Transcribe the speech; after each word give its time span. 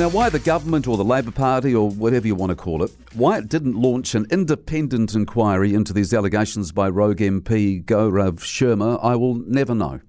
Now, 0.00 0.08
why 0.08 0.30
the 0.30 0.38
government 0.38 0.88
or 0.88 0.96
the 0.96 1.04
Labor 1.04 1.30
Party 1.30 1.74
or 1.74 1.90
whatever 1.90 2.26
you 2.26 2.34
want 2.34 2.48
to 2.48 2.56
call 2.56 2.82
it, 2.82 2.90
why 3.12 3.36
it 3.36 3.50
didn't 3.50 3.74
launch 3.74 4.14
an 4.14 4.26
independent 4.30 5.14
inquiry 5.14 5.74
into 5.74 5.92
these 5.92 6.14
allegations 6.14 6.72
by 6.72 6.88
rogue 6.88 7.18
MP 7.18 7.84
Gaurav 7.84 8.36
Sharma, 8.36 8.98
I 9.02 9.14
will 9.16 9.34
never 9.34 9.74
know. 9.74 10.00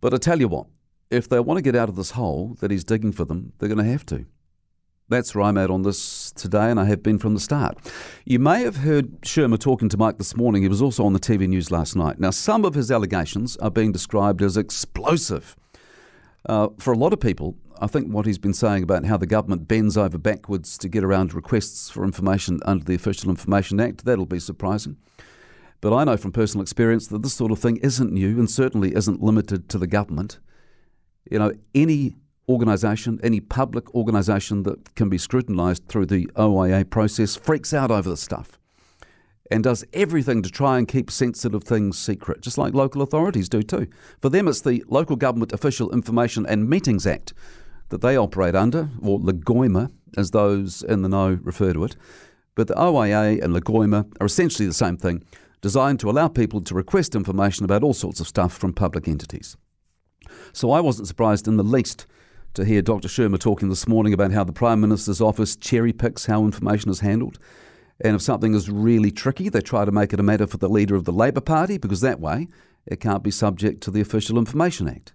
But 0.00 0.14
I 0.14 0.16
tell 0.16 0.40
you 0.40 0.48
what, 0.48 0.66
if 1.10 1.28
they 1.28 1.40
want 1.40 1.58
to 1.58 1.62
get 1.62 1.76
out 1.76 1.90
of 1.90 1.96
this 1.96 2.12
hole 2.12 2.56
that 2.60 2.70
he's 2.70 2.82
digging 2.82 3.12
for 3.12 3.26
them, 3.26 3.52
they're 3.58 3.68
going 3.68 3.84
to 3.84 3.92
have 3.92 4.06
to. 4.06 4.24
That's 5.10 5.34
where 5.34 5.44
I'm 5.44 5.58
at 5.58 5.68
on 5.68 5.82
this 5.82 6.32
today, 6.32 6.70
and 6.70 6.80
I 6.80 6.86
have 6.86 7.02
been 7.02 7.18
from 7.18 7.34
the 7.34 7.40
start. 7.40 7.76
You 8.24 8.38
may 8.38 8.62
have 8.62 8.76
heard 8.76 9.20
Sharma 9.20 9.58
talking 9.58 9.90
to 9.90 9.98
Mike 9.98 10.16
this 10.16 10.34
morning. 10.34 10.62
He 10.62 10.68
was 10.68 10.80
also 10.80 11.04
on 11.04 11.12
the 11.12 11.20
TV 11.20 11.46
news 11.46 11.70
last 11.70 11.96
night. 11.96 12.18
Now, 12.18 12.30
some 12.30 12.64
of 12.64 12.72
his 12.72 12.90
allegations 12.90 13.58
are 13.58 13.70
being 13.70 13.92
described 13.92 14.40
as 14.40 14.56
explosive. 14.56 15.54
Uh, 16.46 16.68
for 16.78 16.92
a 16.92 16.96
lot 16.96 17.12
of 17.12 17.20
people, 17.20 17.56
I 17.80 17.86
think 17.86 18.12
what 18.12 18.26
he's 18.26 18.38
been 18.38 18.54
saying 18.54 18.82
about 18.82 19.04
how 19.04 19.16
the 19.16 19.26
government 19.26 19.68
bends 19.68 19.96
over 19.96 20.18
backwards 20.18 20.78
to 20.78 20.88
get 20.88 21.04
around 21.04 21.34
requests 21.34 21.90
for 21.90 22.04
information 22.04 22.60
under 22.64 22.84
the 22.84 22.94
Official 22.94 23.30
Information 23.30 23.80
Act, 23.80 24.04
that'll 24.04 24.26
be 24.26 24.40
surprising. 24.40 24.96
But 25.80 25.94
I 25.94 26.04
know 26.04 26.16
from 26.16 26.32
personal 26.32 26.62
experience 26.62 27.08
that 27.08 27.22
this 27.22 27.34
sort 27.34 27.52
of 27.52 27.58
thing 27.58 27.78
isn't 27.78 28.12
new 28.12 28.38
and 28.38 28.50
certainly 28.50 28.94
isn't 28.94 29.22
limited 29.22 29.68
to 29.70 29.78
the 29.78 29.86
government. 29.86 30.38
You 31.30 31.38
know, 31.38 31.52
any 31.74 32.16
organisation, 32.48 33.18
any 33.22 33.40
public 33.40 33.94
organisation 33.94 34.64
that 34.64 34.94
can 34.94 35.08
be 35.08 35.16
scrutinised 35.16 35.88
through 35.88 36.06
the 36.06 36.30
OIA 36.36 36.84
process 36.84 37.36
freaks 37.36 37.72
out 37.72 37.90
over 37.90 38.10
this 38.10 38.20
stuff 38.20 38.59
and 39.50 39.64
does 39.64 39.84
everything 39.92 40.42
to 40.42 40.50
try 40.50 40.78
and 40.78 40.86
keep 40.86 41.10
sensitive 41.10 41.64
things 41.64 41.98
secret, 41.98 42.40
just 42.40 42.56
like 42.56 42.74
local 42.74 43.02
authorities 43.02 43.48
do 43.48 43.62
too. 43.62 43.88
For 44.20 44.28
them, 44.28 44.46
it's 44.46 44.60
the 44.60 44.84
Local 44.88 45.16
Government 45.16 45.52
Official 45.52 45.90
Information 45.90 46.46
and 46.46 46.68
Meetings 46.68 47.06
Act 47.06 47.32
that 47.88 48.00
they 48.00 48.16
operate 48.16 48.54
under, 48.54 48.88
or 49.02 49.18
LGOIMA, 49.18 49.90
as 50.16 50.30
those 50.30 50.82
in 50.82 51.02
the 51.02 51.08
know 51.08 51.38
refer 51.42 51.72
to 51.72 51.84
it. 51.84 51.96
But 52.54 52.68
the 52.68 52.80
OIA 52.80 53.42
and 53.42 53.54
LGOIMA 53.54 54.12
are 54.20 54.26
essentially 54.26 54.66
the 54.66 54.74
same 54.74 54.96
thing, 54.96 55.24
designed 55.60 56.00
to 56.00 56.10
allow 56.10 56.28
people 56.28 56.60
to 56.62 56.74
request 56.74 57.14
information 57.14 57.64
about 57.64 57.82
all 57.82 57.94
sorts 57.94 58.20
of 58.20 58.28
stuff 58.28 58.56
from 58.56 58.72
public 58.72 59.08
entities. 59.08 59.56
So 60.52 60.70
I 60.70 60.80
wasn't 60.80 61.08
surprised 61.08 61.48
in 61.48 61.56
the 61.56 61.64
least 61.64 62.06
to 62.54 62.64
hear 62.64 62.82
Dr. 62.82 63.08
Sharma 63.08 63.38
talking 63.38 63.68
this 63.68 63.86
morning 63.86 64.12
about 64.12 64.32
how 64.32 64.44
the 64.44 64.52
Prime 64.52 64.80
Minister's 64.80 65.20
office 65.20 65.56
cherry 65.56 65.92
picks 65.92 66.26
how 66.26 66.44
information 66.44 66.90
is 66.90 67.00
handled. 67.00 67.38
And 68.02 68.16
if 68.16 68.22
something 68.22 68.54
is 68.54 68.70
really 68.70 69.10
tricky, 69.10 69.48
they 69.48 69.60
try 69.60 69.84
to 69.84 69.92
make 69.92 70.12
it 70.12 70.20
a 70.20 70.22
matter 70.22 70.46
for 70.46 70.56
the 70.56 70.68
leader 70.68 70.94
of 70.94 71.04
the 71.04 71.12
Labor 71.12 71.40
Party 71.40 71.76
because 71.76 72.00
that 72.00 72.20
way 72.20 72.48
it 72.86 73.00
can't 73.00 73.22
be 73.22 73.30
subject 73.30 73.82
to 73.82 73.90
the 73.90 74.00
Official 74.00 74.38
Information 74.38 74.88
Act. 74.88 75.12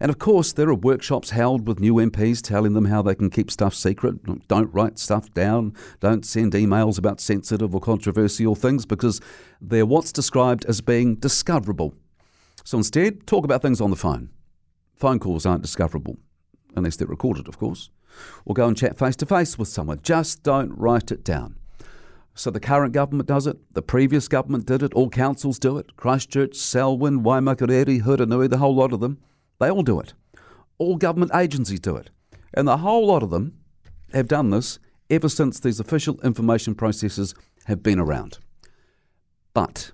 And 0.00 0.10
of 0.10 0.18
course, 0.18 0.52
there 0.52 0.68
are 0.68 0.74
workshops 0.74 1.30
held 1.30 1.68
with 1.68 1.78
new 1.78 1.94
MPs 1.94 2.42
telling 2.42 2.72
them 2.72 2.86
how 2.86 3.00
they 3.00 3.14
can 3.14 3.30
keep 3.30 3.50
stuff 3.50 3.74
secret. 3.74 4.48
Don't 4.48 4.74
write 4.74 4.98
stuff 4.98 5.32
down. 5.32 5.72
Don't 6.00 6.26
send 6.26 6.52
emails 6.52 6.98
about 6.98 7.20
sensitive 7.20 7.74
or 7.74 7.80
controversial 7.80 8.56
things 8.56 8.84
because 8.84 9.20
they're 9.60 9.86
what's 9.86 10.12
described 10.12 10.64
as 10.66 10.80
being 10.80 11.14
discoverable. 11.14 11.94
So 12.64 12.78
instead, 12.78 13.26
talk 13.26 13.44
about 13.44 13.62
things 13.62 13.80
on 13.80 13.90
the 13.90 13.96
phone. 13.96 14.30
Phone 14.96 15.20
calls 15.20 15.46
aren't 15.46 15.62
discoverable, 15.62 16.18
unless 16.74 16.96
they're 16.96 17.06
recorded, 17.06 17.46
of 17.46 17.58
course. 17.58 17.90
Or 18.44 18.54
go 18.54 18.66
and 18.66 18.76
chat 18.76 18.98
face 18.98 19.16
to 19.16 19.26
face 19.26 19.58
with 19.58 19.68
someone. 19.68 20.00
Just 20.02 20.42
don't 20.42 20.76
write 20.76 21.12
it 21.12 21.24
down. 21.24 21.56
So 22.34 22.50
the 22.50 22.60
current 22.60 22.92
government 22.92 23.28
does 23.28 23.46
it, 23.46 23.56
the 23.72 23.82
previous 23.82 24.26
government 24.26 24.66
did 24.66 24.82
it, 24.82 24.92
all 24.94 25.08
councils 25.08 25.58
do 25.58 25.78
it 25.78 25.96
Christchurch, 25.96 26.56
Selwyn, 26.56 27.22
Waimakariri, 27.22 28.02
Hurunui, 28.02 28.50
the 28.50 28.58
whole 28.58 28.74
lot 28.74 28.92
of 28.92 29.00
them. 29.00 29.18
They 29.60 29.70
all 29.70 29.84
do 29.84 30.00
it. 30.00 30.14
All 30.78 30.96
government 30.96 31.30
agencies 31.34 31.78
do 31.78 31.96
it. 31.96 32.10
And 32.52 32.66
the 32.66 32.78
whole 32.78 33.06
lot 33.06 33.22
of 33.22 33.30
them 33.30 33.58
have 34.12 34.26
done 34.26 34.50
this 34.50 34.80
ever 35.10 35.28
since 35.28 35.60
these 35.60 35.78
official 35.78 36.20
information 36.22 36.74
processes 36.74 37.34
have 37.66 37.82
been 37.82 38.00
around. 38.00 38.38
But 39.52 39.92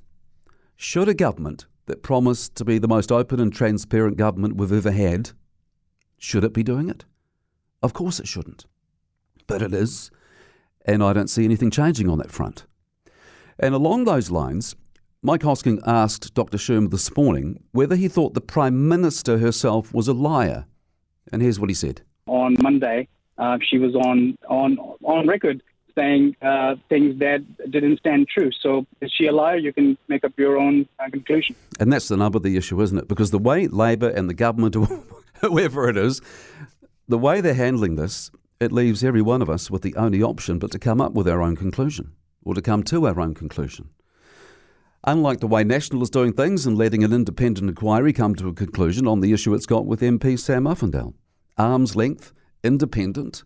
should 0.76 1.08
a 1.08 1.14
government 1.14 1.66
that 1.86 2.02
promised 2.02 2.54
to 2.56 2.64
be 2.64 2.78
the 2.78 2.88
most 2.88 3.12
open 3.12 3.40
and 3.40 3.52
transparent 3.52 4.16
government 4.16 4.56
we've 4.56 4.72
ever 4.72 4.92
had, 4.92 5.32
should 6.16 6.44
it 6.44 6.54
be 6.54 6.62
doing 6.62 6.88
it? 6.88 7.04
Of 7.82 7.92
course 7.92 8.18
it 8.18 8.28
shouldn't. 8.28 8.64
But 9.46 9.60
it 9.60 9.74
is, 9.74 10.10
and 10.84 11.02
I 11.02 11.12
don't 11.12 11.28
see 11.28 11.44
anything 11.44 11.70
changing 11.70 12.08
on 12.08 12.18
that 12.18 12.30
front. 12.30 12.64
And 13.58 13.74
along 13.74 14.04
those 14.04 14.30
lines, 14.30 14.74
Mike 15.22 15.42
Hosking 15.42 15.80
asked 15.86 16.32
Dr. 16.34 16.56
Sharma 16.56 16.90
this 16.90 17.14
morning 17.14 17.62
whether 17.72 17.96
he 17.96 18.08
thought 18.08 18.34
the 18.34 18.40
Prime 18.40 18.88
Minister 18.88 19.38
herself 19.38 19.92
was 19.92 20.08
a 20.08 20.14
liar. 20.14 20.64
And 21.30 21.42
here's 21.42 21.60
what 21.60 21.68
he 21.68 21.74
said. 21.74 22.02
On 22.26 22.56
Monday, 22.62 23.06
uh, 23.36 23.58
she 23.62 23.78
was 23.78 23.94
on, 23.94 24.36
on, 24.48 24.78
on 25.04 25.26
record 25.26 25.62
saying 25.94 26.36
uh, 26.40 26.76
things 26.88 27.18
that 27.18 27.44
didn't 27.70 27.98
stand 27.98 28.28
true. 28.28 28.50
So 28.62 28.86
is 29.00 29.12
she 29.16 29.26
a 29.26 29.32
liar? 29.32 29.56
You 29.56 29.72
can 29.72 29.98
make 30.08 30.24
up 30.24 30.32
your 30.38 30.56
own 30.56 30.88
uh, 30.98 31.10
conclusion. 31.10 31.54
And 31.78 31.92
that's 31.92 32.08
the 32.08 32.16
nub 32.16 32.36
of 32.36 32.42
the 32.42 32.56
issue, 32.56 32.80
isn't 32.80 32.96
it? 32.96 33.08
Because 33.08 33.30
the 33.30 33.38
way 33.38 33.66
Labor 33.66 34.08
and 34.08 34.30
the 34.30 34.34
government, 34.34 34.74
whoever 35.40 35.88
it 35.88 35.96
is, 35.98 36.22
the 37.08 37.18
way 37.18 37.40
they're 37.40 37.54
handling 37.54 37.96
this, 37.96 38.30
it 38.60 38.72
leaves 38.72 39.02
every 39.02 39.22
one 39.22 39.40
of 39.40 39.48
us 39.48 39.70
with 39.70 39.80
the 39.80 39.96
only 39.96 40.22
option 40.22 40.58
but 40.58 40.70
to 40.70 40.78
come 40.78 41.00
up 41.00 41.14
with 41.14 41.26
our 41.26 41.40
own 41.40 41.56
conclusion 41.56 42.12
or 42.44 42.54
to 42.54 42.60
come 42.60 42.82
to 42.82 43.06
our 43.06 43.18
own 43.18 43.34
conclusion. 43.34 43.88
Unlike 45.04 45.40
the 45.40 45.46
way 45.46 45.64
National 45.64 46.02
is 46.02 46.10
doing 46.10 46.34
things 46.34 46.66
and 46.66 46.76
letting 46.76 47.02
an 47.02 47.12
independent 47.12 47.70
inquiry 47.70 48.12
come 48.12 48.34
to 48.34 48.48
a 48.48 48.52
conclusion 48.52 49.06
on 49.06 49.20
the 49.20 49.32
issue 49.32 49.54
it's 49.54 49.64
got 49.64 49.86
with 49.86 50.02
MP 50.02 50.38
Sam 50.38 50.64
Uffindell. 50.64 51.14
Arm's 51.56 51.96
length, 51.96 52.34
independent, 52.62 53.42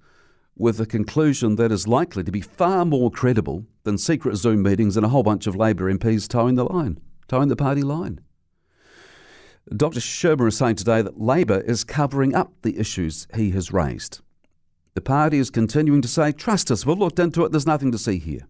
with 0.56 0.80
a 0.80 0.86
conclusion 0.86 1.54
that 1.56 1.70
is 1.70 1.86
likely 1.86 2.24
to 2.24 2.32
be 2.32 2.40
far 2.40 2.84
more 2.84 3.10
credible 3.10 3.66
than 3.84 3.98
secret 3.98 4.34
Zoom 4.36 4.64
meetings 4.64 4.96
and 4.96 5.06
a 5.06 5.10
whole 5.10 5.22
bunch 5.22 5.46
of 5.46 5.54
Labor 5.54 5.92
MPs 5.92 6.26
towing 6.26 6.56
the 6.56 6.64
line, 6.64 6.98
towing 7.28 7.48
the 7.48 7.56
party 7.56 7.82
line. 7.82 8.20
Dr. 9.74 10.00
Sharma 10.00 10.48
is 10.48 10.56
saying 10.56 10.76
today 10.76 11.02
that 11.02 11.20
Labor 11.20 11.60
is 11.60 11.84
covering 11.84 12.34
up 12.34 12.52
the 12.62 12.78
issues 12.78 13.28
he 13.34 13.50
has 13.50 13.72
raised. 13.72 14.20
The 14.94 15.00
party 15.00 15.38
is 15.38 15.50
continuing 15.50 16.02
to 16.02 16.08
say, 16.08 16.32
trust 16.32 16.70
us, 16.70 16.86
we've 16.86 16.98
looked 16.98 17.18
into 17.18 17.44
it, 17.44 17.52
there's 17.52 17.66
nothing 17.66 17.92
to 17.92 17.98
see 17.98 18.18
here 18.18 18.48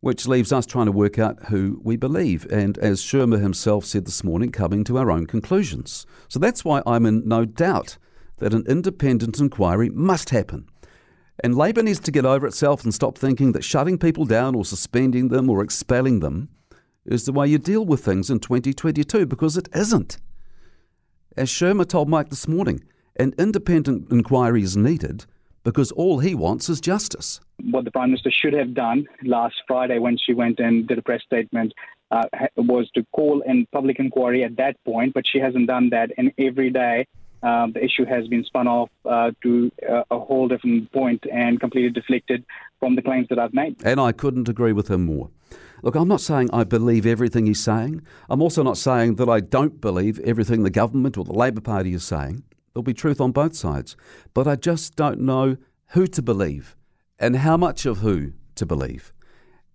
which 0.00 0.26
leaves 0.26 0.52
us 0.52 0.66
trying 0.66 0.86
to 0.86 0.92
work 0.92 1.18
out 1.18 1.46
who 1.46 1.80
we 1.84 1.96
believe. 1.96 2.46
And 2.50 2.78
as 2.78 3.02
Sharma 3.02 3.40
himself 3.40 3.84
said 3.84 4.06
this 4.06 4.24
morning, 4.24 4.50
coming 4.50 4.82
to 4.84 4.96
our 4.98 5.10
own 5.10 5.26
conclusions. 5.26 6.06
So 6.28 6.38
that's 6.38 6.64
why 6.64 6.82
I'm 6.86 7.06
in 7.06 7.28
no 7.28 7.44
doubt 7.44 7.98
that 8.38 8.54
an 8.54 8.64
independent 8.66 9.38
inquiry 9.38 9.90
must 9.90 10.30
happen. 10.30 10.66
And 11.44 11.54
Labor 11.54 11.82
needs 11.82 12.00
to 12.00 12.10
get 12.10 12.24
over 12.24 12.46
itself 12.46 12.84
and 12.84 12.94
stop 12.94 13.16
thinking 13.16 13.52
that 13.52 13.64
shutting 13.64 13.98
people 13.98 14.24
down 14.24 14.54
or 14.54 14.64
suspending 14.64 15.28
them 15.28 15.48
or 15.48 15.62
expelling 15.62 16.20
them 16.20 16.48
is 17.04 17.24
the 17.24 17.32
way 17.32 17.48
you 17.48 17.58
deal 17.58 17.84
with 17.84 18.04
things 18.04 18.30
in 18.30 18.40
2022 18.40 19.26
because 19.26 19.56
it 19.56 19.68
isn't. 19.74 20.18
As 21.36 21.48
Sharma 21.48 21.86
told 21.86 22.08
Mike 22.08 22.30
this 22.30 22.48
morning, 22.48 22.82
an 23.20 23.34
independent 23.38 24.10
inquiry 24.10 24.62
is 24.62 24.76
needed 24.76 25.26
because 25.62 25.92
all 25.92 26.20
he 26.20 26.34
wants 26.34 26.70
is 26.70 26.80
justice. 26.80 27.40
What 27.62 27.84
the 27.84 27.90
Prime 27.90 28.10
Minister 28.10 28.30
should 28.30 28.54
have 28.54 28.72
done 28.72 29.06
last 29.24 29.56
Friday 29.68 29.98
when 29.98 30.16
she 30.16 30.32
went 30.32 30.58
and 30.58 30.88
did 30.88 30.98
a 30.98 31.02
press 31.02 31.22
statement 31.22 31.74
uh, 32.10 32.24
was 32.56 32.90
to 32.94 33.04
call 33.12 33.42
in 33.42 33.66
public 33.72 33.98
inquiry 33.98 34.42
at 34.42 34.56
that 34.56 34.82
point, 34.84 35.12
but 35.12 35.24
she 35.30 35.38
hasn't 35.38 35.66
done 35.66 35.90
that. 35.90 36.10
And 36.16 36.32
every 36.38 36.70
day, 36.70 37.06
um, 37.42 37.72
the 37.72 37.84
issue 37.84 38.06
has 38.06 38.26
been 38.28 38.44
spun 38.44 38.66
off 38.66 38.88
uh, 39.04 39.32
to 39.42 39.70
uh, 39.88 40.02
a 40.10 40.18
whole 40.18 40.48
different 40.48 40.90
point 40.92 41.24
and 41.30 41.60
completely 41.60 41.90
deflected 41.90 42.44
from 42.78 42.96
the 42.96 43.02
claims 43.02 43.28
that 43.28 43.38
I've 43.38 43.54
made. 43.54 43.76
And 43.84 44.00
I 44.00 44.12
couldn't 44.12 44.48
agree 44.48 44.72
with 44.72 44.90
him 44.90 45.04
more. 45.04 45.28
Look, 45.82 45.94
I'm 45.94 46.08
not 46.08 46.20
saying 46.20 46.50
I 46.52 46.64
believe 46.64 47.06
everything 47.06 47.46
he's 47.46 47.62
saying. 47.62 48.02
I'm 48.28 48.42
also 48.42 48.62
not 48.62 48.78
saying 48.78 49.16
that 49.16 49.28
I 49.28 49.40
don't 49.40 49.80
believe 49.80 50.18
everything 50.20 50.62
the 50.62 50.70
government 50.70 51.16
or 51.18 51.24
the 51.24 51.32
Labor 51.32 51.60
Party 51.60 51.92
is 51.94 52.04
saying. 52.04 52.44
There'll 52.72 52.82
be 52.82 52.94
truth 52.94 53.20
on 53.20 53.32
both 53.32 53.56
sides. 53.56 53.96
But 54.34 54.46
I 54.46 54.56
just 54.56 54.96
don't 54.96 55.20
know 55.20 55.56
who 55.88 56.06
to 56.06 56.22
believe 56.22 56.76
and 57.18 57.36
how 57.36 57.56
much 57.56 57.86
of 57.86 57.98
who 57.98 58.32
to 58.54 58.66
believe. 58.66 59.12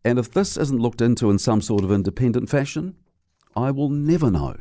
And 0.03 0.19
if 0.19 0.31
this 0.31 0.57
isn't 0.57 0.79
looked 0.79 1.01
into 1.01 1.29
in 1.29 1.39
some 1.39 1.61
sort 1.61 1.83
of 1.83 1.91
independent 1.91 2.49
fashion, 2.49 2.95
I 3.55 3.71
will 3.71 3.89
never 3.89 4.29
know. 4.29 4.57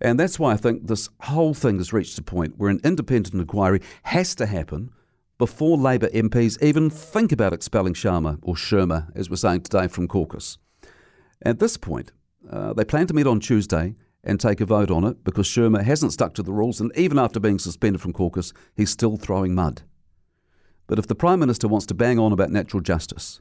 And 0.00 0.18
that's 0.18 0.38
why 0.38 0.52
I 0.52 0.56
think 0.56 0.86
this 0.86 1.08
whole 1.20 1.54
thing 1.54 1.78
has 1.78 1.92
reached 1.92 2.18
a 2.18 2.22
point 2.22 2.58
where 2.58 2.70
an 2.70 2.80
independent 2.84 3.34
inquiry 3.34 3.80
has 4.04 4.34
to 4.36 4.46
happen 4.46 4.90
before 5.38 5.76
Labor 5.76 6.08
MPs 6.08 6.62
even 6.62 6.90
think 6.90 7.32
about 7.32 7.52
expelling 7.52 7.94
Sharma 7.94 8.38
or 8.42 8.54
Sherma, 8.54 9.10
as 9.14 9.30
we're 9.30 9.36
saying 9.36 9.62
today, 9.62 9.88
from 9.88 10.08
caucus. 10.08 10.58
At 11.42 11.58
this 11.58 11.76
point, 11.76 12.12
uh, 12.50 12.72
they 12.72 12.84
plan 12.84 13.06
to 13.06 13.14
meet 13.14 13.26
on 13.26 13.40
Tuesday 13.40 13.94
and 14.24 14.40
take 14.40 14.60
a 14.60 14.66
vote 14.66 14.90
on 14.90 15.04
it 15.04 15.22
because 15.22 15.46
Sharma 15.46 15.82
hasn't 15.84 16.12
stuck 16.12 16.34
to 16.34 16.42
the 16.42 16.52
rules, 16.52 16.80
and 16.80 16.90
even 16.96 17.18
after 17.18 17.38
being 17.38 17.58
suspended 17.58 18.00
from 18.00 18.12
caucus, 18.12 18.52
he's 18.74 18.90
still 18.90 19.16
throwing 19.16 19.54
mud. 19.54 19.82
But 20.86 20.98
if 20.98 21.06
the 21.06 21.14
Prime 21.14 21.40
Minister 21.40 21.68
wants 21.68 21.86
to 21.86 21.94
bang 21.94 22.18
on 22.18 22.32
about 22.32 22.50
natural 22.50 22.80
justice, 22.80 23.40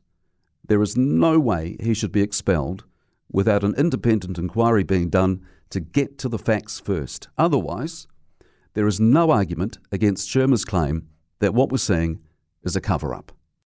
there 0.65 0.81
is 0.81 0.95
no 0.95 1.39
way 1.39 1.77
he 1.81 1.93
should 1.93 2.11
be 2.11 2.21
expelled 2.21 2.85
without 3.31 3.63
an 3.63 3.75
independent 3.75 4.37
inquiry 4.37 4.83
being 4.83 5.09
done 5.09 5.41
to 5.69 5.79
get 5.79 6.17
to 6.19 6.29
the 6.29 6.37
facts 6.37 6.79
first. 6.79 7.27
Otherwise, 7.37 8.07
there 8.73 8.87
is 8.87 8.99
no 8.99 9.31
argument 9.31 9.79
against 9.91 10.29
Sharma's 10.29 10.65
claim 10.65 11.07
that 11.39 11.53
what 11.53 11.71
we're 11.71 11.77
seeing 11.77 12.19
is 12.63 12.75
a 12.75 12.81
cover 12.81 13.13
up. 13.13 13.31